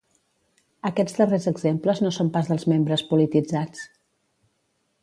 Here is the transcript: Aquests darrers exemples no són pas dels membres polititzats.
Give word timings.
Aquests 0.89 1.19
darrers 1.19 1.45
exemples 1.51 2.01
no 2.05 2.13
són 2.17 2.33
pas 2.39 2.51
dels 2.53 2.67
membres 2.73 3.05
polititzats. 3.13 3.87